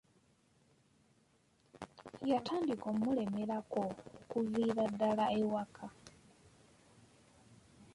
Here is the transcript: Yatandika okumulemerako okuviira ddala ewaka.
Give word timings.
Yatandika 2.31 2.83
okumulemerako 2.91 3.81
okuviira 4.21 4.83
ddala 4.91 5.25
ewaka. 5.39 5.87